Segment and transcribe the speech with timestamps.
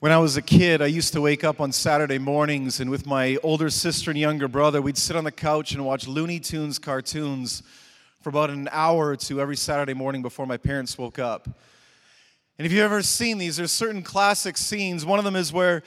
[0.00, 3.04] When I was a kid, I used to wake up on Saturday mornings and with
[3.04, 6.78] my older sister and younger brother, we'd sit on the couch and watch Looney Tunes
[6.78, 7.64] cartoons
[8.20, 11.46] for about an hour or two every Saturday morning before my parents woke up.
[12.58, 15.04] And if you've ever seen these, there's certain classic scenes.
[15.04, 15.82] One of them is where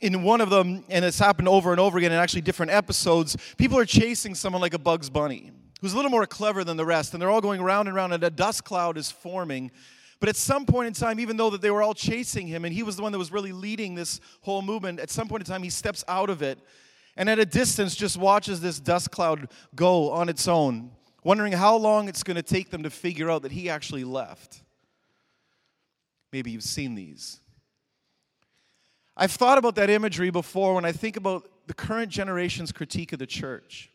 [0.00, 3.36] in one of them, and it's happened over and over again in actually different episodes,
[3.58, 5.52] people are chasing someone like a Bugs Bunny,
[5.82, 8.14] who's a little more clever than the rest, and they're all going round and round,
[8.14, 9.70] and a dust cloud is forming
[10.20, 12.74] but at some point in time, even though that they were all chasing him and
[12.74, 15.46] he was the one that was really leading this whole movement, at some point in
[15.46, 16.58] time he steps out of it
[17.16, 20.90] and at a distance just watches this dust cloud go on its own,
[21.24, 24.62] wondering how long it's going to take them to figure out that he actually left.
[26.32, 27.40] Maybe you've seen these.
[29.16, 33.18] I've thought about that imagery before when I think about the current generation's critique of
[33.18, 33.90] the church.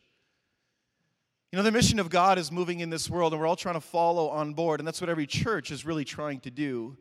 [1.52, 3.76] You know, the mission of God is moving in this world, and we're all trying
[3.76, 6.96] to follow on board, and that's what every church is really trying to do.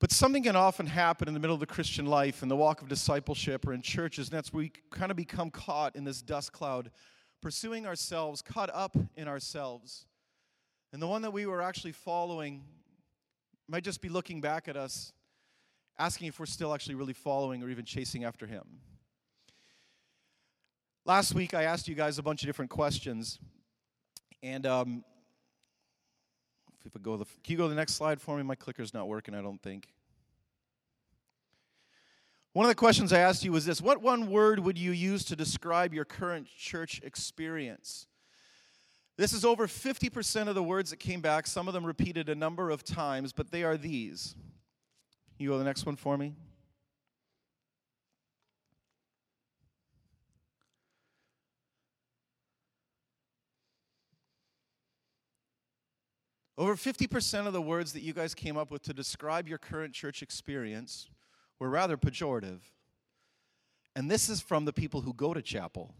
[0.00, 2.80] But something can often happen in the middle of the Christian life, in the walk
[2.80, 6.22] of discipleship, or in churches, and that's where we kind of become caught in this
[6.22, 6.90] dust cloud,
[7.42, 10.06] pursuing ourselves, caught up in ourselves.
[10.92, 12.64] And the one that we were actually following
[13.68, 15.12] might just be looking back at us,
[15.98, 18.64] asking if we're still actually really following or even chasing after Him.
[21.06, 23.38] Last week, I asked you guys a bunch of different questions.
[24.42, 25.04] And um,
[26.86, 28.42] if I go the, can you go to the next slide for me?
[28.42, 29.88] My clicker's not working, I don't think.
[32.54, 35.24] One of the questions I asked you was this What one word would you use
[35.24, 38.06] to describe your current church experience?
[39.18, 41.46] This is over 50% of the words that came back.
[41.46, 44.34] Some of them repeated a number of times, but they are these.
[45.36, 46.32] Can you go to the next one for me?
[56.56, 59.92] Over 50% of the words that you guys came up with to describe your current
[59.92, 61.08] church experience
[61.58, 62.60] were rather pejorative.
[63.96, 65.94] And this is from the people who go to chapel.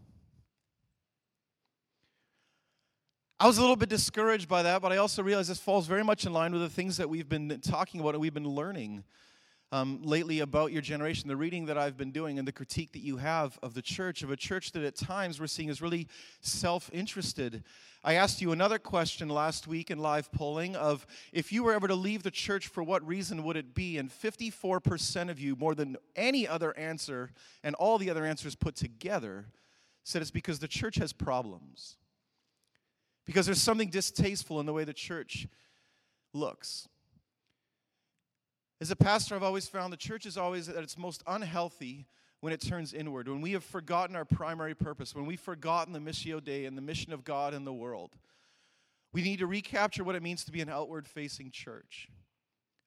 [3.37, 6.03] I was a little bit discouraged by that, but I also realized this falls very
[6.03, 9.03] much in line with the things that we've been talking about and we've been learning
[9.75, 13.01] um, lately about your generation, the reading that I've been doing, and the critique that
[13.01, 16.07] you have of the church, of a church that at times we're seeing is really
[16.39, 17.61] self interested.
[18.01, 21.89] I asked you another question last week in live polling of if you were ever
[21.89, 23.97] to leave the church, for what reason would it be?
[23.97, 27.31] And 54% of you, more than any other answer,
[27.61, 29.47] and all the other answers put together,
[30.05, 31.97] said it's because the church has problems.
[33.25, 35.47] Because there's something distasteful in the way the church
[36.31, 36.87] looks.
[38.81, 42.07] As a pastor, I've always found the church is always at its most unhealthy
[42.41, 45.99] when it turns inward, when we have forgotten our primary purpose, when we've forgotten the
[45.99, 48.11] Missio Dei and the mission of God in the world.
[49.13, 52.09] We need to recapture what it means to be an outward facing church.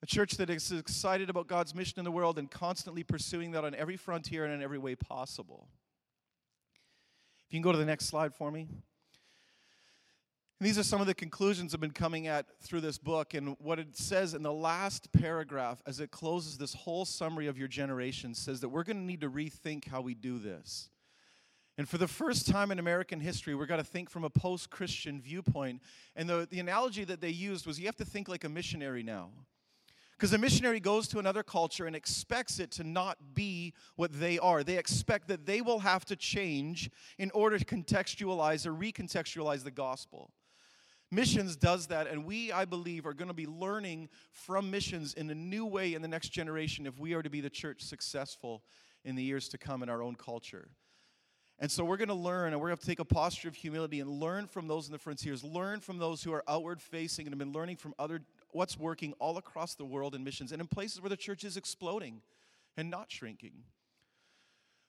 [0.03, 3.65] A church that is excited about God's mission in the world and constantly pursuing that
[3.65, 5.69] on every frontier and in every way possible.
[7.47, 8.69] If you can go to the next slide for me.
[10.61, 13.35] And these are some of the conclusions I've been coming at through this book.
[13.35, 17.57] And what it says in the last paragraph, as it closes this whole summary of
[17.57, 20.91] your generation, says that we're going to need to rethink how we do this.
[21.77, 24.69] And for the first time in American history, we're going to think from a post
[24.69, 25.81] Christian viewpoint.
[26.17, 29.05] And the, the analogy that they used was you have to think like a missionary
[29.05, 29.31] now.
[30.11, 34.41] Because a missionary goes to another culture and expects it to not be what they
[34.41, 34.65] are.
[34.65, 39.71] They expect that they will have to change in order to contextualize or recontextualize the
[39.71, 40.33] gospel.
[41.11, 45.31] Missions does that, and we, I believe, are going to be learning from missions in
[45.31, 48.63] a new way in the next generation if we are to be the church successful
[49.05, 50.69] in the years to come in our own culture.
[51.61, 54.01] And so we're going to learn, and we're going to take a posture of humility
[54.01, 57.33] and learn from those in the frontiers, learn from those who are outward facing and
[57.33, 58.21] have been learning from other
[58.51, 61.57] what's working all across the world in missions and in places where the church is
[61.57, 62.21] exploding
[62.77, 63.65] and not shrinking.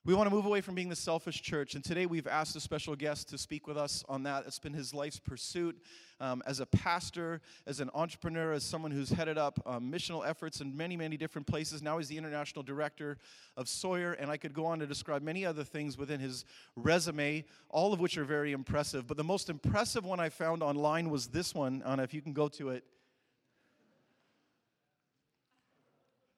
[0.10, 2.60] We want to move away from being the selfish church, and today we've asked a
[2.60, 4.44] special guest to speak with us on that.
[4.48, 5.80] It's been his life's pursuit
[6.20, 10.62] um, as a pastor, as an entrepreneur, as someone who's headed up um, missional efforts
[10.62, 11.84] in many, many different places.
[11.84, 13.20] Now he's the international director
[13.56, 16.44] of Sawyer, and I could go on to describe many other things within his
[16.76, 19.06] resume, all of which are very impressive.
[19.06, 21.84] But the most impressive one I found online was this one.
[21.86, 22.84] Anna, if you can go to it.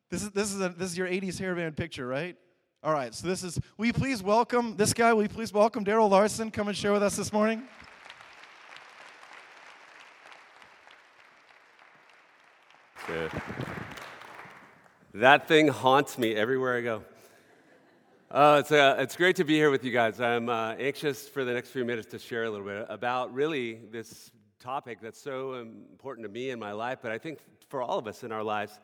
[0.10, 2.36] This is, this is, a, this is your 80s hairband picture, right?
[2.84, 5.14] All right, so this is, will you please welcome this guy?
[5.14, 6.50] Will you please welcome Daryl Larson?
[6.50, 7.62] Come and share with us this morning.
[13.06, 13.30] Good.
[15.14, 17.04] That thing haunts me everywhere I go.
[18.32, 20.20] Uh, it's, uh, it's great to be here with you guys.
[20.20, 23.76] I'm uh, anxious for the next few minutes to share a little bit about really
[23.92, 28.00] this topic that's so important to me in my life, but I think for all
[28.00, 28.80] of us in our lives.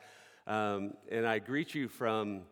[0.46, 2.44] Um, and I greet you from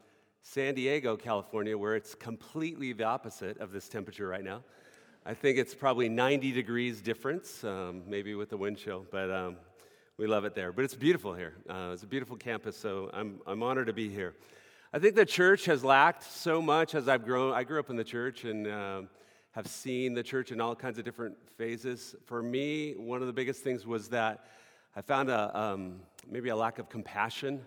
[0.47, 4.63] San Diego, California, where it's completely the opposite of this temperature right now.
[5.25, 9.57] I think it's probably 90 degrees difference, um, maybe with the wind chill, but um,
[10.17, 10.71] we love it there.
[10.71, 11.55] But it's beautiful here.
[11.67, 14.35] Uh, it's a beautiful campus, so I'm, I'm honored to be here.
[14.93, 17.51] I think the church has lacked so much as I've grown.
[17.51, 19.01] I grew up in the church and uh,
[19.53, 22.15] have seen the church in all kinds of different phases.
[22.23, 24.45] For me, one of the biggest things was that
[24.95, 27.65] I found a, um, maybe a lack of compassion.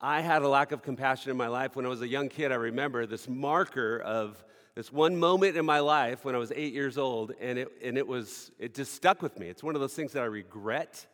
[0.00, 1.76] I had a lack of compassion in my life.
[1.76, 4.44] When I was a young kid, I remember this marker of
[4.74, 7.96] this one moment in my life when I was eight years old, and it, and
[7.96, 9.48] it was, it just stuck with me.
[9.48, 11.06] It's one of those things that I regret.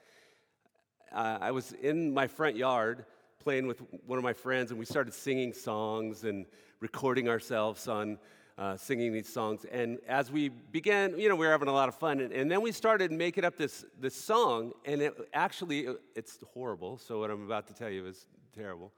[1.12, 3.04] Uh, I was in my front yard
[3.38, 6.46] playing with one of my friends, and we started singing songs and
[6.80, 8.18] recording ourselves on
[8.56, 9.66] uh, singing these songs.
[9.70, 12.50] And as we began, you know, we were having a lot of fun, and, and
[12.50, 17.30] then we started making up this, this song, and it actually, it's horrible, so what
[17.30, 18.92] I'm about to tell you is terrible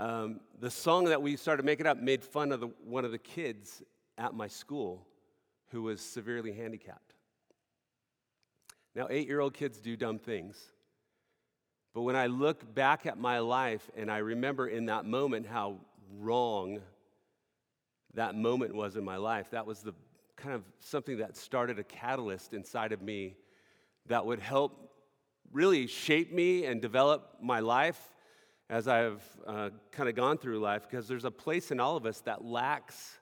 [0.00, 3.18] um, the song that we started making up made fun of the, one of the
[3.18, 3.82] kids
[4.16, 5.06] at my school
[5.70, 7.14] who was severely handicapped.
[8.94, 10.56] Now, eight year old kids do dumb things.
[11.94, 15.78] But when I look back at my life and I remember in that moment how
[16.16, 16.80] wrong
[18.14, 19.94] that moment was in my life, that was the
[20.36, 23.34] kind of something that started a catalyst inside of me
[24.06, 24.92] that would help
[25.50, 28.12] really shape me and develop my life
[28.70, 32.04] as I've uh, kind of gone through life because there's a place in all of
[32.04, 33.18] us that lacks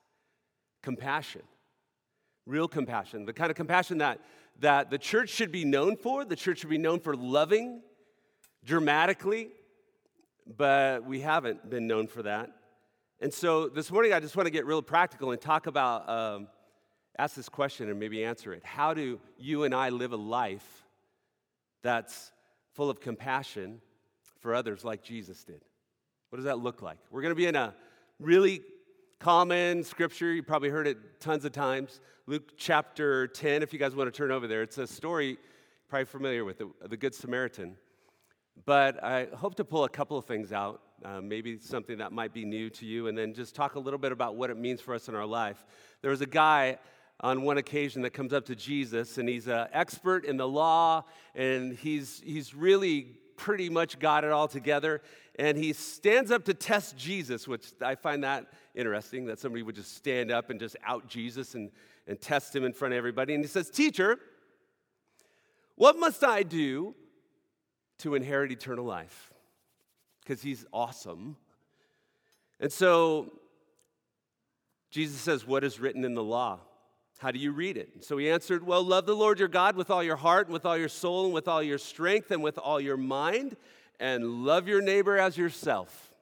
[0.82, 1.42] compassion,
[2.46, 4.20] real compassion, the kind of compassion that,
[4.60, 6.24] that the church should be known for.
[6.24, 7.82] The church should be known for loving
[8.64, 9.50] dramatically,
[10.56, 12.50] but we haven't been known for that.
[13.20, 16.48] And so this morning, I just want to get real practical and talk about, um,
[17.18, 18.64] ask this question and maybe answer it.
[18.64, 20.84] How do you and I live a life
[21.82, 22.32] that's
[22.74, 23.80] full of compassion
[24.40, 25.62] for others like Jesus did.
[26.30, 26.98] What does that look like?
[27.10, 27.74] We're going to be in a
[28.18, 28.62] really
[29.18, 30.32] common scripture.
[30.32, 32.00] You probably heard it tons of times.
[32.26, 34.62] Luke chapter 10, if you guys want to turn over there.
[34.62, 35.38] It's a story,
[35.88, 37.76] probably familiar with, the, the Good Samaritan.
[38.64, 42.32] But I hope to pull a couple of things out, uh, maybe something that might
[42.32, 44.80] be new to you, and then just talk a little bit about what it means
[44.80, 45.64] for us in our life.
[46.02, 46.78] There was a guy
[47.20, 51.04] on one occasion that comes up to Jesus, and he's an expert in the law,
[51.34, 55.02] and he's, he's really pretty much got it all together.
[55.38, 59.74] And he stands up to test Jesus, which I find that interesting that somebody would
[59.74, 61.70] just stand up and just out Jesus and,
[62.06, 63.34] and test him in front of everybody.
[63.34, 64.18] And he says, Teacher,
[65.74, 66.94] what must I do
[67.98, 69.32] to inherit eternal life?
[70.22, 71.36] Because he's awesome.
[72.58, 73.30] And so
[74.90, 76.60] Jesus says, What is written in the law?
[77.18, 78.04] How do you read it?
[78.04, 80.66] So he answered, Well, love the Lord your God with all your heart, and with
[80.66, 83.56] all your soul, and with all your strength, and with all your mind,
[83.98, 86.12] and love your neighbor as yourself.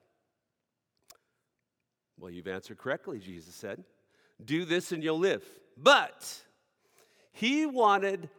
[2.19, 3.83] Well, you've answered correctly, Jesus said.
[4.45, 5.45] Do this and you'll live.
[5.77, 6.39] But
[7.33, 8.31] he wanted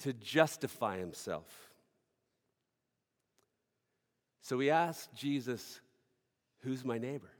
[0.00, 1.46] to justify himself.
[4.42, 5.80] So he asked Jesus,
[6.60, 7.30] Who's my neighbor?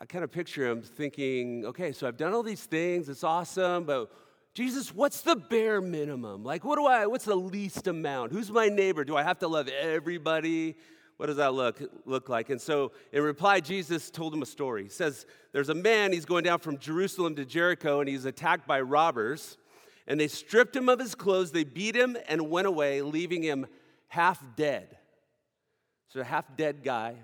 [0.00, 3.84] I kind of picture him thinking, okay, so I've done all these things, it's awesome,
[3.84, 4.10] but
[4.54, 6.42] Jesus, what's the bare minimum?
[6.42, 8.32] Like, what do I, what's the least amount?
[8.32, 9.04] Who's my neighbor?
[9.04, 10.76] Do I have to love everybody?
[11.18, 12.48] What does that look, look like?
[12.48, 14.84] And so, in reply, Jesus told him a story.
[14.84, 18.66] He says, There's a man, he's going down from Jerusalem to Jericho, and he's attacked
[18.66, 19.58] by robbers.
[20.06, 23.66] And they stripped him of his clothes, they beat him, and went away, leaving him
[24.08, 24.96] half dead.
[26.08, 27.16] So, a half dead guy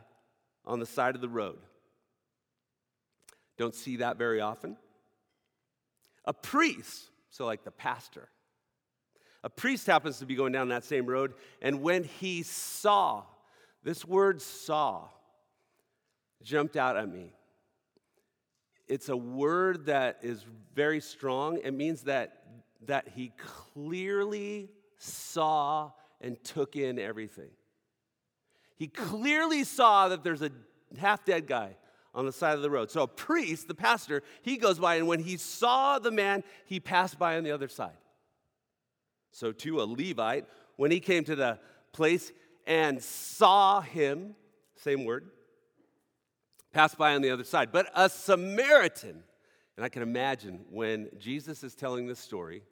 [0.66, 1.59] on the side of the road.
[3.56, 4.76] Don't see that very often.
[6.25, 8.28] A priest, so like the pastor,
[9.44, 13.22] a priest happens to be going down that same road, and when he saw,
[13.84, 15.04] this word saw
[16.42, 17.32] jumped out at me.
[18.88, 20.44] It's a word that is
[20.75, 21.58] very strong.
[21.62, 22.42] It means that,
[22.86, 27.50] that he clearly saw and took in everything.
[28.76, 30.50] He clearly saw that there's a
[30.98, 31.76] half dead guy
[32.16, 32.90] on the side of the road.
[32.90, 36.80] So a priest, the pastor, he goes by, and when he saw the man, he
[36.80, 37.96] passed by on the other side.
[39.30, 40.46] So too, a Levite,
[40.76, 41.58] when he came to the
[41.92, 42.32] place
[42.66, 44.35] and saw him,
[44.76, 45.28] same word,
[46.73, 47.70] passed by on the other side.
[47.70, 49.23] But a Samaritan,
[49.76, 52.62] and I can imagine when Jesus is telling this story,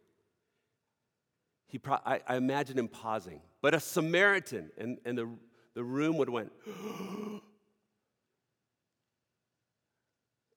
[1.66, 3.42] he pro- I, I imagine him pausing.
[3.60, 5.28] But a Samaritan, and, and the,
[5.74, 7.42] the room would have went, oh,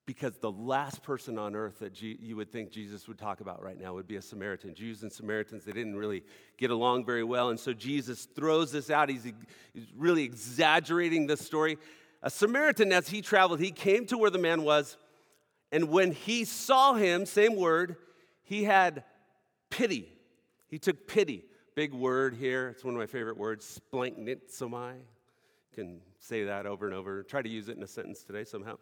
[0.08, 3.78] because the last person on earth that you would think Jesus would talk about right
[3.78, 4.74] now would be a Samaritan.
[4.74, 6.24] Jews and Samaritans, they didn't really
[6.56, 7.50] get along very well.
[7.50, 9.10] And so Jesus throws this out.
[9.10, 9.24] He's,
[9.74, 11.76] he's really exaggerating this story.
[12.22, 14.96] A Samaritan, as he traveled, he came to where the man was.
[15.72, 17.96] And when he saw him, same word,
[18.44, 19.04] he had
[19.68, 20.10] pity.
[20.68, 21.44] He took pity.
[21.74, 22.70] Big word here.
[22.70, 24.94] It's one of my favorite words, splanchnizomai.
[24.94, 27.22] You can say that over and over.
[27.24, 28.76] Try to use it in a sentence today somehow.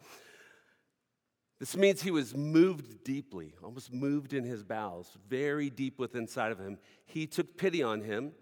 [1.59, 6.53] This means he was moved deeply, almost moved in his bowels, very deep within inside
[6.53, 6.79] of him.
[7.07, 8.33] He took pity on him,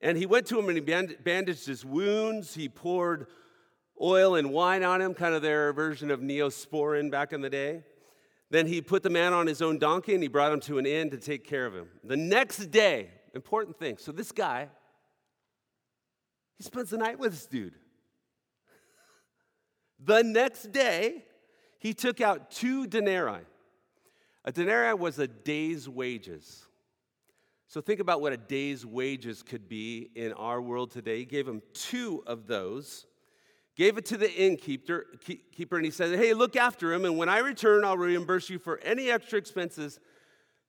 [0.00, 2.54] and he went to him and he bandaged his wounds.
[2.54, 3.28] He poured
[4.00, 7.84] oil and wine on him, kind of their version of neosporin back in the day.
[8.50, 10.86] Then he put the man on his own donkey and he brought him to an
[10.86, 11.88] inn to take care of him.
[12.04, 13.96] The next day, important thing.
[13.98, 14.68] So this guy,
[16.56, 17.74] he spends the night with this dude.
[19.98, 21.24] The next day,
[21.78, 23.44] he took out two denarii.
[24.44, 26.66] A denarii was a day's wages.
[27.68, 31.18] So think about what a day's wages could be in our world today.
[31.18, 33.06] He gave him two of those,
[33.76, 35.06] gave it to the innkeeper,
[35.52, 38.60] keeper, and he said, Hey, look after him, and when I return, I'll reimburse you
[38.60, 39.98] for any extra expenses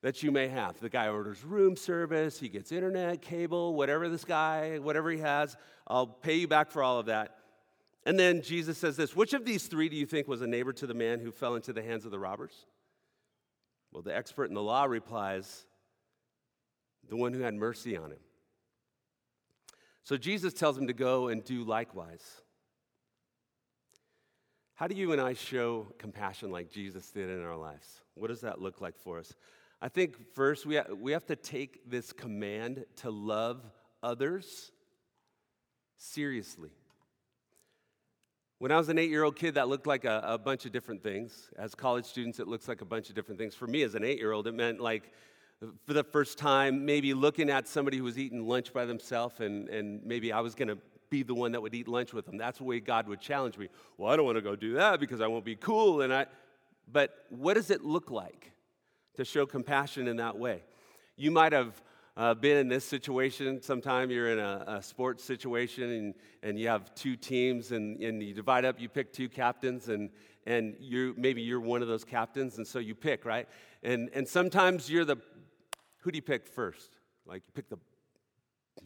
[0.02, 0.78] that you may have.
[0.80, 5.56] The guy orders room service, he gets internet, cable, whatever this guy, whatever he has,
[5.86, 7.37] I'll pay you back for all of that.
[8.06, 10.72] And then Jesus says this Which of these three do you think was a neighbor
[10.74, 12.66] to the man who fell into the hands of the robbers?
[13.92, 15.66] Well, the expert in the law replies,
[17.08, 18.20] The one who had mercy on him.
[20.04, 22.24] So Jesus tells him to go and do likewise.
[24.74, 28.00] How do you and I show compassion like Jesus did in our lives?
[28.14, 29.34] What does that look like for us?
[29.82, 33.60] I think first we, ha- we have to take this command to love
[34.02, 34.72] others
[35.96, 36.70] seriously.
[38.60, 40.72] When I was an eight year old kid, that looked like a, a, bunch of
[40.72, 41.48] different things.
[41.56, 43.54] As college students, it looks like a bunch of different things.
[43.54, 45.12] For me, as an eight year old, it meant like
[45.86, 49.68] for the first time, maybe looking at somebody who was eating lunch by themselves, and,
[49.68, 52.36] and maybe I was going to be the one that would eat lunch with them.
[52.36, 53.68] That's the way God would challenge me.
[53.96, 56.02] Well, I don't want to go do that because I won't be cool.
[56.02, 56.26] And I,
[56.90, 58.52] but what does it look like
[59.14, 60.62] to show compassion in that way?
[61.16, 61.80] You might have
[62.18, 63.62] uh, been in this situation.
[63.62, 68.20] Sometime you're in a, a, sports situation and, and you have two teams and, and
[68.20, 70.10] you divide up, you pick two captains, and,
[70.44, 73.48] and you maybe you're one of those captains, and so you pick, right?
[73.84, 75.16] And, and sometimes you're the,
[75.98, 76.98] who do you pick first?
[77.24, 77.78] Like you pick the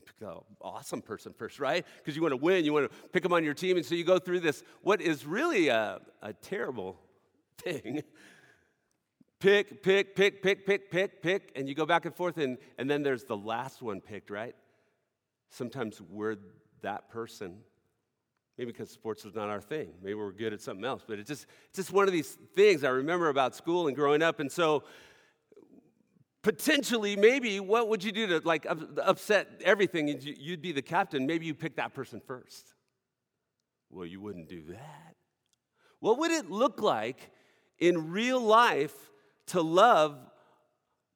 [0.04, 1.86] pick the awesome person first, right?
[1.98, 3.94] Because you want to win, you want to pick them on your team, and so
[3.94, 6.98] you go through this, what is really a, a terrible
[7.58, 8.02] thing
[9.42, 12.88] pick, pick, pick, pick, pick, pick, pick, and you go back and forth, and, and
[12.88, 14.54] then there's the last one picked, right?
[15.50, 16.36] Sometimes we're
[16.82, 17.58] that person.
[18.56, 19.88] Maybe because sports was not our thing.
[20.00, 21.02] Maybe we're good at something else.
[21.06, 24.22] But it's just, it's just one of these things I remember about school and growing
[24.22, 24.38] up.
[24.38, 24.84] And so
[26.42, 28.66] potentially, maybe, what would you do to like
[29.02, 30.20] upset everything?
[30.20, 31.26] You'd be the captain.
[31.26, 32.74] Maybe you pick that person first.
[33.90, 35.14] Well, you wouldn't do that.
[35.98, 37.32] What would it look like
[37.78, 38.94] in real life
[39.52, 40.18] to love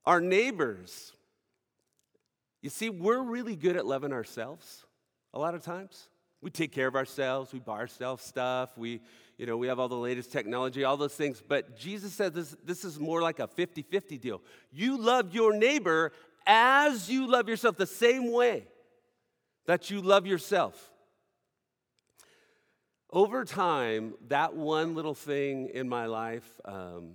[0.05, 1.13] our neighbors.
[2.63, 4.85] You see, we're really good at loving ourselves
[5.33, 6.09] a lot of times.
[6.43, 9.01] We take care of ourselves, we buy ourselves stuff, we,
[9.39, 11.43] you know, we have all the latest technology, all those things.
[11.47, 14.43] But Jesus said this, this is more like a 50 50 deal.
[14.71, 16.13] You love your neighbor
[16.47, 18.67] as you love yourself, the same way
[19.65, 20.93] that you love yourself.
[23.11, 27.15] Over time, that one little thing in my life, um,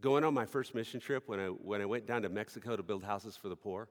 [0.00, 2.82] going on my first mission trip when I, when I went down to Mexico to
[2.82, 3.88] build houses for the poor.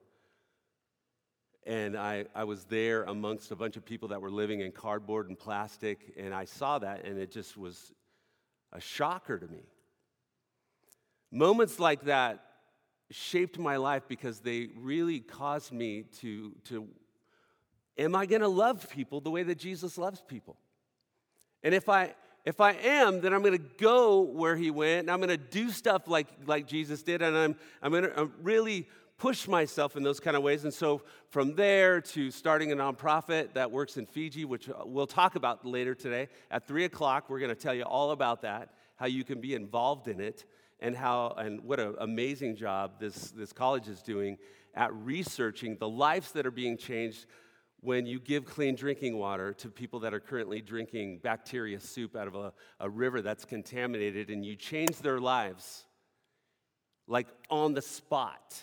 [1.66, 5.28] And I, I was there amongst a bunch of people that were living in cardboard
[5.28, 7.92] and plastic, and I saw that, and it just was
[8.72, 9.62] a shocker to me.
[11.30, 12.44] Moments like that
[13.10, 16.88] shaped my life because they really caused me to, to
[17.98, 20.56] am I going to love people the way that Jesus loves people?
[21.62, 25.10] And if I if I am, then I'm going to go where he went and
[25.10, 27.22] I'm going to do stuff like, like Jesus did.
[27.22, 30.64] And I'm, I'm going to really push myself in those kind of ways.
[30.64, 35.06] And so from there to starting a nonprofit that works in Fiji, which uh, we'll
[35.06, 38.70] talk about later today, at three o'clock, we're going to tell you all about that,
[38.96, 40.46] how you can be involved in it,
[40.80, 44.38] and how and what an amazing job this, this college is doing
[44.74, 47.26] at researching the lives that are being changed
[47.82, 52.26] when you give clean drinking water to people that are currently drinking bacteria soup out
[52.26, 55.84] of a, a river that's contaminated and you change their lives
[57.06, 58.60] like on the spot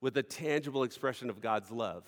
[0.00, 2.04] with a tangible expression of God's love.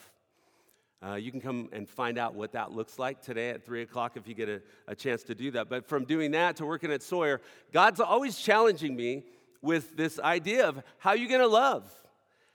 [1.04, 4.16] Uh, you can come and find out what that looks like today at 3 o'clock
[4.16, 5.68] if you get a, a chance to do that.
[5.68, 7.40] But from doing that to working at Sawyer,
[7.72, 9.24] God's always challenging me
[9.60, 11.90] with this idea of how are you going to love?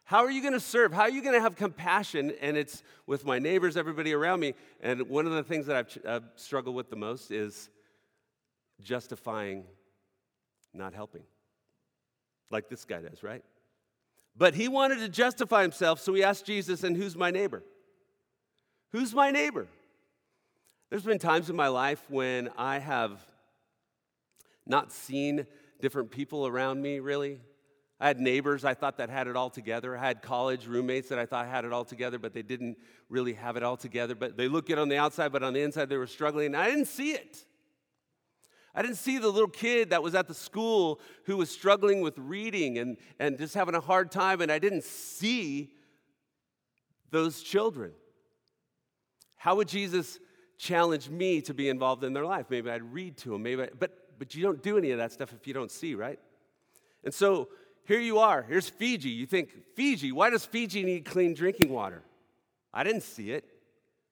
[0.09, 0.91] How are you going to serve?
[0.91, 2.33] How are you going to have compassion?
[2.41, 4.55] And it's with my neighbors, everybody around me.
[4.81, 7.69] And one of the things that I've, I've struggled with the most is
[8.81, 9.65] justifying
[10.73, 11.21] not helping,
[12.49, 13.43] like this guy does, right?
[14.35, 17.61] But he wanted to justify himself, so he asked Jesus, And who's my neighbor?
[18.91, 19.67] Who's my neighbor?
[20.89, 23.23] There's been times in my life when I have
[24.65, 25.45] not seen
[25.79, 27.41] different people around me really.
[28.00, 29.98] I had neighbors I thought that had it all together.
[29.98, 32.77] I had college roommates that I thought had it all together, but they didn't
[33.10, 34.15] really have it all together.
[34.15, 36.56] But they look good on the outside, but on the inside they were struggling.
[36.56, 37.46] I didn't see it.
[38.74, 42.18] I didn't see the little kid that was at the school who was struggling with
[42.18, 45.74] reading and, and just having a hard time, and I didn't see
[47.10, 47.91] those children.
[49.36, 50.20] How would Jesus
[50.58, 52.46] challenge me to be involved in their life?
[52.50, 55.12] Maybe I'd read to them, maybe I, but, but you don't do any of that
[55.12, 56.20] stuff if you don't see, right?
[57.03, 57.50] And so
[57.89, 58.43] here you are.
[58.43, 59.10] Here's Fiji.
[59.10, 62.03] You think, Fiji, why does Fiji need clean drinking water?
[62.72, 63.46] I didn't see it.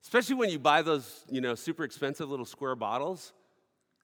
[0.02, 3.34] Especially when you buy those, you know, super expensive little square bottles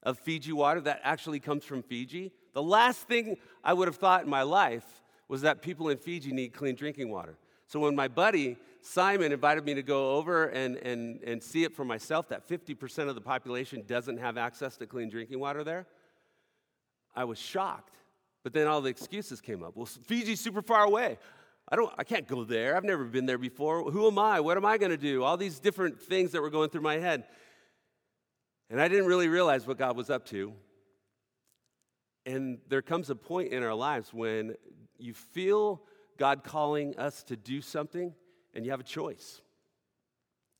[0.04, 2.32] of Fiji water that actually comes from Fiji.
[2.54, 4.86] The last thing I would have thought in my life
[5.28, 7.40] was that people in Fiji need clean drinking water.
[7.66, 11.76] So when my buddy Simon invited me to go over and, and, and see it
[11.76, 15.88] for myself that 50% of the population doesn't have access to clean drinking water there,
[17.16, 18.03] I was shocked.
[18.44, 19.76] But then all the excuses came up.
[19.76, 21.18] Well, Fiji's super far away.
[21.70, 22.76] I don't I can't go there.
[22.76, 23.90] I've never been there before.
[23.90, 24.42] Who am I?
[24.42, 25.24] What am I going to do?
[25.24, 27.24] All these different things that were going through my head.
[28.70, 30.54] And I didn't really realize what God was up to.
[32.26, 34.56] And there comes a point in our lives when
[34.98, 35.82] you feel
[36.18, 38.14] God calling us to do something
[38.54, 39.42] and you have a choice.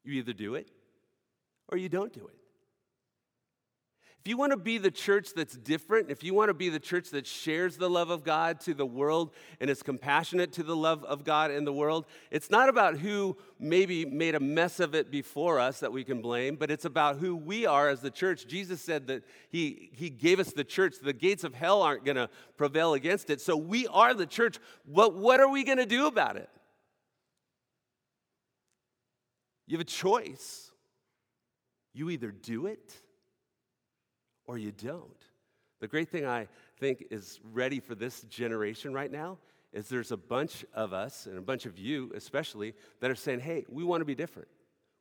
[0.04, 0.70] You either do it
[1.70, 2.43] or you don't do it.
[4.24, 6.80] If you want to be the church that's different, if you want to be the
[6.80, 10.78] church that shares the love of God to the world and is compassionate to the
[10.78, 14.96] love of God in the world, it's not about who maybe made a mess of
[14.96, 18.10] it before us that we can blame, but it's about who we are as the
[18.10, 18.48] church.
[18.48, 20.96] Jesus said that He, he gave us the church.
[21.04, 23.42] The gates of hell aren't going to prevail against it.
[23.42, 24.58] So we are the church.
[24.88, 26.50] But what are we going to do about it?
[29.68, 30.72] You have a choice.
[31.94, 33.03] You either do it
[34.46, 35.10] or you don't.
[35.80, 36.48] The great thing I
[36.80, 39.38] think is ready for this generation right now
[39.74, 43.40] is there's a bunch of us, and a bunch of you especially, that are saying,
[43.40, 44.48] hey, we want to be different.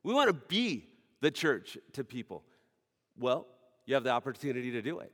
[0.03, 0.89] We want to be
[1.21, 2.43] the church to people.
[3.17, 3.47] Well,
[3.85, 5.11] you have the opportunity to do it.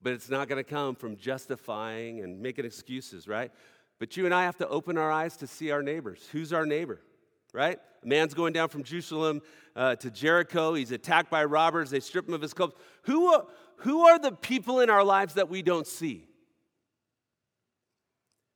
[0.00, 3.52] But it's not going to come from justifying and making excuses, right?
[3.98, 6.26] But you and I have to open our eyes to see our neighbors.
[6.32, 7.00] Who's our neighbor?
[7.52, 7.78] Right?
[8.02, 9.40] A man's going down from Jerusalem
[9.74, 10.74] uh, to Jericho.
[10.74, 11.90] He's attacked by robbers.
[11.90, 12.74] They strip him of his clothes.
[13.02, 16.28] Who are, who are the people in our lives that we don't see?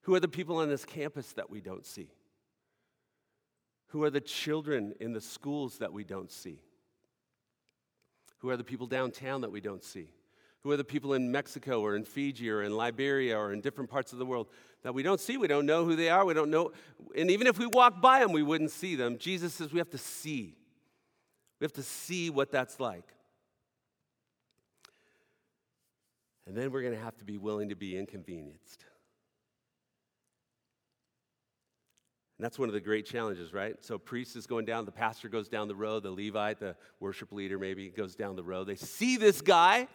[0.03, 2.11] Who are the people on this campus that we don't see?
[3.89, 6.61] Who are the children in the schools that we don't see?
[8.39, 10.09] Who are the people downtown that we don't see?
[10.63, 13.91] Who are the people in Mexico or in Fiji or in Liberia or in different
[13.91, 14.47] parts of the world
[14.83, 15.37] that we don't see?
[15.37, 16.25] We don't know who they are.
[16.25, 16.73] We don't know.
[17.17, 19.19] And even if we walk by them, we wouldn't see them.
[19.19, 20.57] Jesus says we have to see.
[21.59, 23.09] We have to see what that's like.
[26.47, 28.85] And then we're going to have to be willing to be inconvenienced.
[32.39, 33.77] And that's one of the great challenges, right?
[33.85, 37.31] So, priest is going down, the pastor goes down the road, the Levite, the worship
[37.31, 38.67] leader maybe goes down the road.
[38.67, 39.87] They see this guy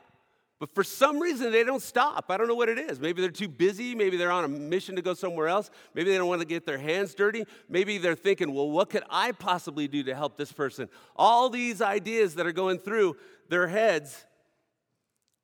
[0.60, 2.26] but for some reason, they don't stop.
[2.30, 3.00] I don't know what it is.
[3.00, 3.94] Maybe they're too busy.
[3.94, 5.70] Maybe they're on a mission to go somewhere else.
[5.94, 7.46] Maybe they don't want to get their hands dirty.
[7.70, 10.90] Maybe they're thinking, well, what could I possibly do to help this person?
[11.16, 13.18] All these ideas that are going through
[13.50, 14.26] their heads,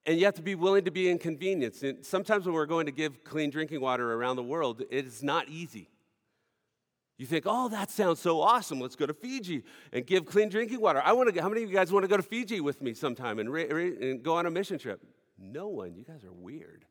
[0.07, 1.83] and you have to be willing to be inconvenienced.
[1.83, 5.21] And sometimes when we're going to give clean drinking water around the world, it is
[5.21, 5.89] not easy.
[7.17, 8.79] You think, oh, that sounds so awesome.
[8.79, 11.01] Let's go to Fiji and give clean drinking water.
[11.03, 11.41] I want to.
[11.41, 13.71] How many of you guys want to go to Fiji with me sometime and, re-
[13.71, 14.99] re- and go on a mission trip?
[15.37, 15.93] No one.
[15.95, 16.85] You guys are weird.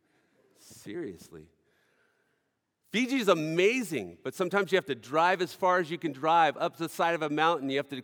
[0.58, 1.48] Seriously.
[2.92, 6.58] Fiji is amazing, but sometimes you have to drive as far as you can drive
[6.58, 7.70] up the side of a mountain.
[7.70, 8.02] You have to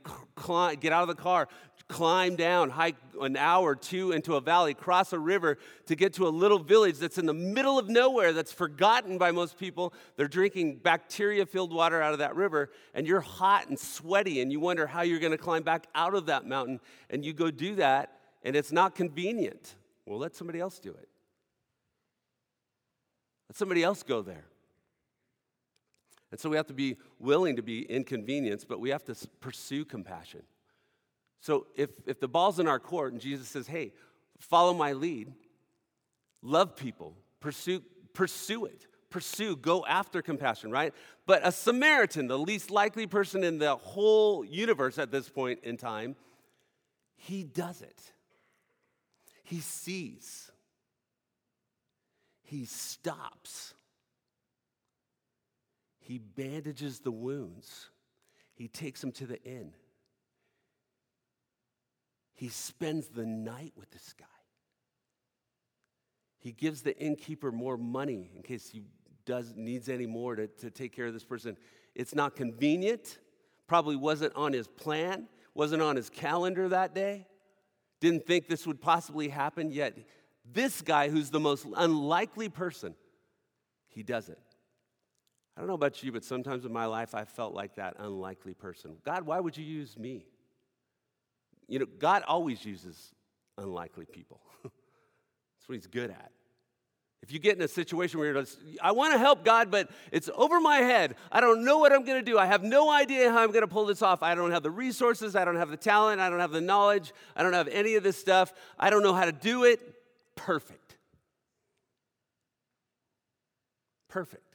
[0.80, 1.46] get out of the car,
[1.88, 6.14] climb down, hike an hour or two into a valley, cross a river to get
[6.14, 9.92] to a little village that's in the middle of nowhere that's forgotten by most people.
[10.16, 14.50] They're drinking bacteria filled water out of that river, and you're hot and sweaty, and
[14.50, 16.80] you wonder how you're going to climb back out of that mountain.
[17.10, 19.74] And you go do that, and it's not convenient.
[20.06, 21.10] Well, let somebody else do it.
[23.50, 24.46] Let somebody else go there.
[26.30, 29.84] And so we have to be willing to be inconvenienced, but we have to pursue
[29.84, 30.42] compassion.
[31.40, 33.92] So if, if the ball's in our court and Jesus says, hey,
[34.38, 35.32] follow my lead,
[36.42, 40.92] love people, pursue, pursue it, pursue, go after compassion, right?
[41.26, 45.76] But a Samaritan, the least likely person in the whole universe at this point in
[45.76, 46.16] time,
[47.16, 48.12] he does it.
[49.44, 50.50] He sees,
[52.42, 53.72] he stops,
[56.08, 57.90] he bandages the wounds,
[58.54, 59.74] he takes him to the inn.
[62.34, 64.24] He spends the night with this guy.
[66.38, 68.84] He gives the innkeeper more money in case he
[69.26, 71.58] does needs any more to, to take care of this person.
[71.94, 73.18] It's not convenient,
[73.66, 77.26] probably wasn't on his plan, wasn't on his calendar that day,
[78.00, 79.98] didn't think this would possibly happen, yet
[80.50, 82.94] this guy, who's the most unlikely person,
[83.88, 84.38] he does it.
[85.58, 88.54] I don't know about you, but sometimes in my life I felt like that unlikely
[88.54, 88.92] person.
[89.04, 90.24] God, why would you use me?
[91.66, 93.12] You know, God always uses
[93.56, 94.40] unlikely people.
[94.62, 94.72] That's
[95.66, 96.30] what he's good at.
[97.24, 99.90] If you get in a situation where you're just, I want to help God, but
[100.12, 101.16] it's over my head.
[101.32, 102.38] I don't know what I'm going to do.
[102.38, 104.22] I have no idea how I'm going to pull this off.
[104.22, 105.34] I don't have the resources.
[105.34, 106.20] I don't have the talent.
[106.20, 107.12] I don't have the knowledge.
[107.34, 108.52] I don't have any of this stuff.
[108.78, 109.80] I don't know how to do it.
[110.36, 110.96] Perfect.
[114.08, 114.47] Perfect.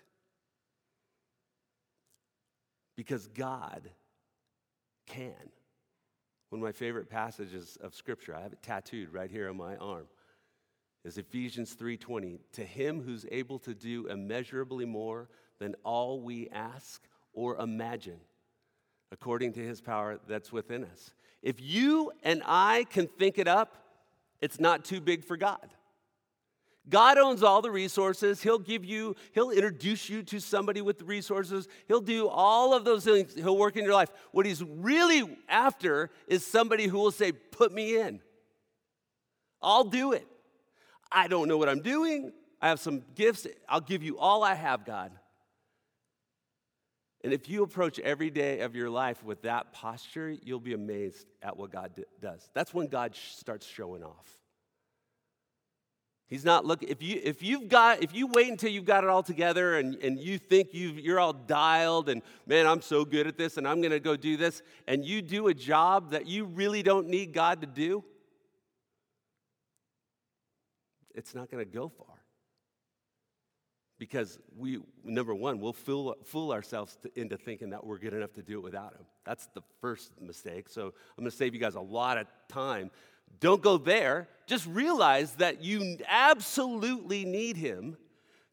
[2.96, 3.90] Because God
[5.06, 5.34] can.
[6.50, 9.76] One of my favorite passages of scripture, I have it tattooed right here on my
[9.78, 10.06] arm,
[11.04, 12.40] is Ephesians 3:20.
[12.54, 15.30] To him who's able to do immeasurably more
[15.60, 18.20] than all we ask or imagine,
[19.12, 21.14] according to his power that's within us.
[21.42, 23.78] If you and I can think it up,
[24.40, 25.74] it's not too big for God.
[26.90, 28.42] God owns all the resources.
[28.42, 31.68] He'll give you, He'll introduce you to somebody with the resources.
[31.88, 33.34] He'll do all of those things.
[33.34, 34.10] He'll work in your life.
[34.32, 38.20] What He's really after is somebody who will say, Put me in.
[39.62, 40.28] I'll do it.
[41.10, 42.34] I don't know what I'm doing.
[42.62, 43.48] I have some gifts.
[43.70, 45.12] I'll give you all I have, God.
[47.24, 51.26] And if you approach every day of your life with that posture, you'll be amazed
[51.42, 51.92] at what God
[52.22, 52.50] does.
[52.54, 54.43] That's when God starts showing off.
[56.28, 59.10] He's not looking, if, you, if you've got, if you wait until you've got it
[59.10, 63.28] all together and, and you think you you're all dialed and man, I'm so good
[63.28, 66.26] at this and I'm going to go do this, and you do a job that
[66.26, 68.04] you really don't need God to do,
[71.14, 72.08] it's not going to go far.
[74.00, 78.34] Because we, number one, we'll fool, fool ourselves to, into thinking that we're good enough
[78.34, 79.06] to do it without Him.
[79.24, 80.68] That's the first mistake.
[80.68, 82.90] So I'm going to save you guys a lot of time
[83.40, 84.28] don't go there.
[84.48, 87.98] Just realize that you absolutely need Him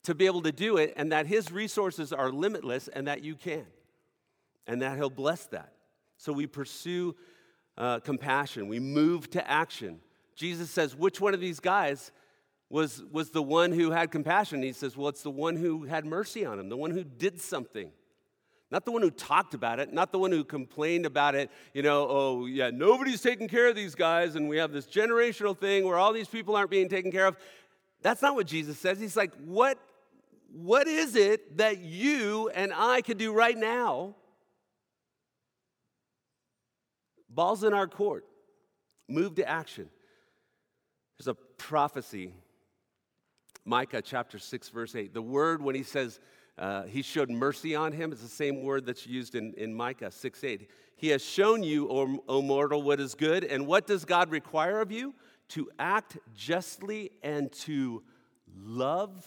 [0.05, 3.35] to be able to do it, and that His resources are limitless, and that you
[3.35, 3.67] can,
[4.67, 5.73] and that He'll bless that.
[6.17, 7.17] So we pursue
[7.77, 10.01] uh, compassion, we move to action.
[10.37, 12.13] Jesus says, Which one of these guys
[12.71, 14.63] was, was the one who had compassion?
[14.63, 17.41] He says, Well, it's the one who had mercy on him, the one who did
[17.41, 17.91] something.
[18.71, 21.83] Not the one who talked about it, not the one who complained about it, you
[21.83, 25.85] know, oh, yeah, nobody's taking care of these guys, and we have this generational thing
[25.85, 27.37] where all these people aren't being taken care of.
[28.03, 29.01] That's not what Jesus says.
[29.01, 29.79] He's like, what,
[30.53, 34.15] what is it that you and I can do right now?
[37.29, 38.25] Ball's in our court.
[39.09, 39.89] Move to action.
[41.19, 42.33] There's a prophecy,
[43.65, 45.13] Micah chapter 6, verse 8.
[45.13, 46.21] The word, when he says,
[46.61, 48.13] uh, he showed mercy on him.
[48.13, 50.71] It's the same word that's used in, in Micah 6 8.
[50.95, 53.45] He has shown you, O, o mortal, what is good.
[53.45, 55.15] And what does God require of you?
[55.51, 58.03] To act justly and to
[58.55, 59.27] love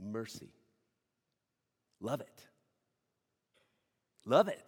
[0.00, 0.50] mercy.
[2.00, 2.44] Love it.
[4.26, 4.62] Love it.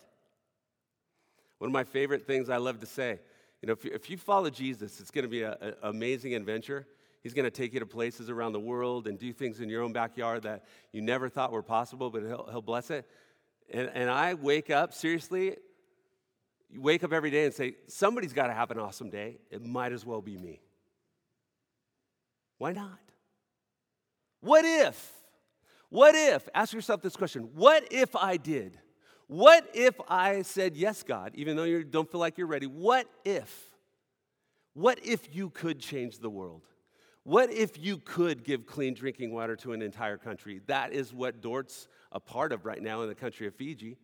[1.58, 3.18] One of my favorite things I love to say,
[3.60, 6.86] you know, if you, if you follow Jesus, it's going to be an amazing adventure.
[7.22, 9.82] He's going to take you to places around the world and do things in your
[9.82, 13.06] own backyard that you never thought were possible, but He'll, he'll bless it.
[13.72, 15.56] And, and I wake up, seriously,
[16.70, 19.38] you wake up every day and say, somebody's got to have an awesome day.
[19.50, 20.60] It might as well be me.
[22.58, 22.98] Why not?
[24.40, 25.12] What if?
[25.88, 26.48] What if?
[26.54, 28.78] Ask yourself this question What if I did?
[29.26, 32.66] What if I said, Yes, God, even though you don't feel like you're ready?
[32.66, 33.70] What if?
[34.74, 36.66] What if you could change the world?
[37.30, 40.62] What if you could give clean drinking water to an entire country?
[40.66, 43.98] That is what Dordt's a part of right now in the country of Fiji.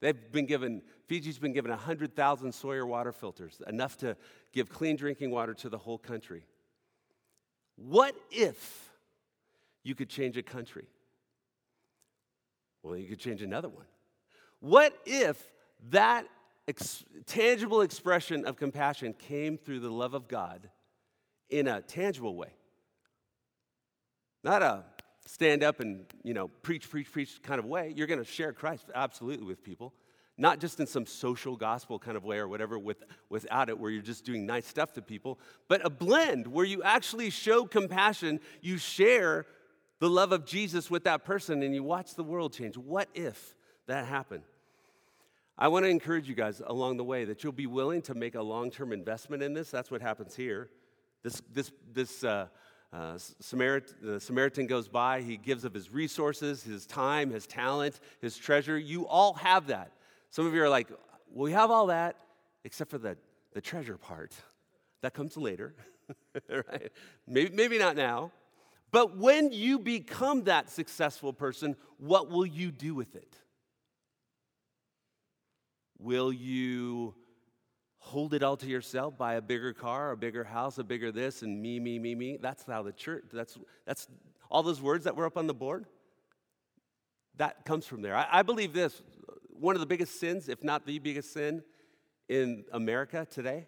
[0.00, 4.16] They've been given, Fiji's been given 100,000 Sawyer water filters, enough to
[4.54, 6.46] give clean drinking water to the whole country.
[7.76, 8.90] What if
[9.84, 10.86] you could change a country?
[12.82, 13.84] Well, you could change another one.
[14.60, 15.52] What if
[15.90, 16.24] that
[16.66, 20.70] ex- tangible expression of compassion came through the love of God
[21.50, 22.54] in a tangible way?
[24.42, 24.84] Not a
[25.26, 27.92] stand up and, you know, preach, preach, preach kind of way.
[27.96, 29.92] You're going to share Christ absolutely with people.
[30.38, 33.90] Not just in some social gospel kind of way or whatever with, without it, where
[33.90, 38.40] you're just doing nice stuff to people, but a blend where you actually show compassion,
[38.62, 39.44] you share
[39.98, 42.78] the love of Jesus with that person, and you watch the world change.
[42.78, 43.54] What if
[43.86, 44.44] that happened?
[45.58, 48.34] I want to encourage you guys along the way that you'll be willing to make
[48.34, 49.70] a long term investment in this.
[49.70, 50.70] That's what happens here.
[51.22, 52.46] This, this, this uh,
[52.92, 53.18] uh,
[54.02, 58.76] the Samaritan goes by, he gives of his resources, his time, his talent, his treasure.
[58.76, 59.92] You all have that.
[60.30, 60.90] Some of you are like,
[61.30, 62.16] well, we have all that
[62.64, 63.16] except for the,
[63.52, 64.34] the treasure part.
[65.02, 65.74] That comes later,
[66.48, 66.90] right?
[67.26, 68.32] Maybe, maybe not now.
[68.90, 73.36] But when you become that successful person, what will you do with it?
[75.98, 77.14] Will you
[78.10, 81.42] hold it all to yourself, buy a bigger car, a bigger house, a bigger this,
[81.42, 82.38] and me, me, me, me?
[82.40, 84.08] That's how the church, that's, that's
[84.50, 85.86] all those words that were up on the board.
[87.36, 88.16] That comes from there.
[88.16, 89.00] I, I believe this
[89.48, 91.62] one of the biggest sins, if not the biggest sin
[92.28, 93.66] in America today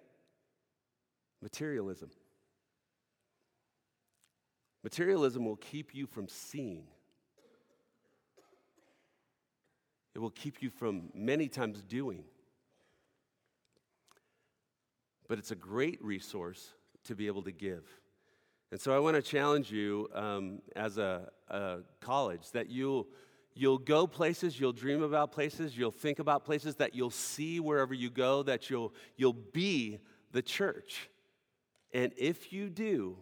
[1.41, 2.11] materialism.
[4.83, 6.85] Materialism will keep you from seeing.
[10.15, 12.25] It will keep you from many times doing.
[15.33, 17.85] But it's a great resource to be able to give.
[18.71, 23.07] And so I want to challenge you um, as a, a college that you'll,
[23.55, 27.95] you'll go places, you'll dream about places, you'll think about places, that you'll see wherever
[27.95, 30.01] you go, that you'll, you'll be
[30.33, 31.09] the church.
[31.95, 33.17] And if you do,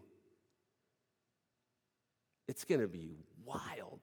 [2.49, 4.01] it's going to be wild.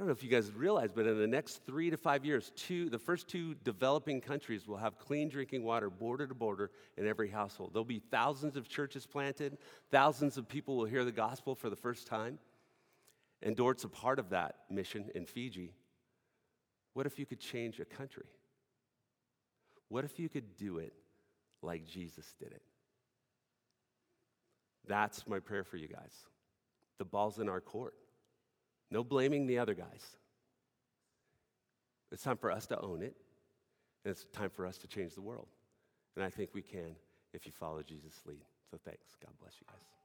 [0.00, 2.52] I don't know if you guys realize, but in the next three to five years,
[2.56, 7.06] two, the first two developing countries will have clean drinking water border to border in
[7.06, 7.74] every household.
[7.74, 9.58] There'll be thousands of churches planted,
[9.90, 12.38] thousands of people will hear the gospel for the first time.
[13.42, 15.74] And Dordt's a part of that mission in Fiji.
[16.94, 18.30] What if you could change a country?
[19.90, 20.94] What if you could do it
[21.60, 22.62] like Jesus did it?
[24.88, 26.14] That's my prayer for you guys.
[26.96, 27.92] The ball's in our court.
[28.90, 30.16] No blaming the other guys.
[32.12, 33.14] It's time for us to own it,
[34.04, 35.46] and it's time for us to change the world.
[36.16, 36.96] And I think we can
[37.32, 38.44] if you follow Jesus' lead.
[38.70, 39.16] So thanks.
[39.22, 39.99] God bless you guys.